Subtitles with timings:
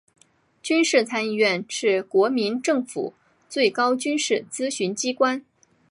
[0.63, 3.13] 军事参议院是国民政府
[3.47, 5.45] 最高军事咨询机关。